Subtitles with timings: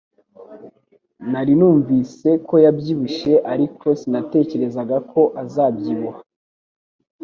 [1.31, 6.19] Nari numvise ko yabyibushye, ariko sinatekerezaga ko azabyibuha